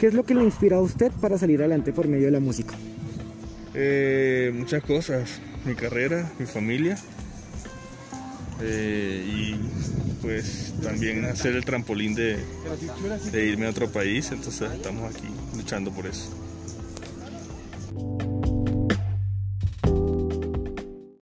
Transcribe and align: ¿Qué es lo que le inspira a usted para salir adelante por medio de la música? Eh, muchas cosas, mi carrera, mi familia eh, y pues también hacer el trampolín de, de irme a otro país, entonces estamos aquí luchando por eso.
¿Qué 0.00 0.06
es 0.06 0.14
lo 0.14 0.24
que 0.24 0.34
le 0.34 0.42
inspira 0.42 0.78
a 0.78 0.80
usted 0.80 1.12
para 1.20 1.36
salir 1.36 1.60
adelante 1.60 1.92
por 1.92 2.08
medio 2.08 2.24
de 2.24 2.30
la 2.30 2.40
música? 2.40 2.74
Eh, 3.74 4.50
muchas 4.54 4.82
cosas, 4.82 5.42
mi 5.66 5.74
carrera, 5.74 6.32
mi 6.38 6.46
familia 6.46 6.96
eh, 8.62 9.22
y 9.26 9.56
pues 10.22 10.72
también 10.82 11.26
hacer 11.26 11.54
el 11.54 11.66
trampolín 11.66 12.14
de, 12.14 12.38
de 13.30 13.46
irme 13.46 13.66
a 13.66 13.70
otro 13.70 13.92
país, 13.92 14.32
entonces 14.32 14.72
estamos 14.72 15.14
aquí 15.14 15.28
luchando 15.54 15.90
por 15.90 16.06
eso. 16.06 16.30